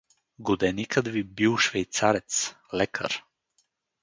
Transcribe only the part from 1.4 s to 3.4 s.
швейцарец, лекар.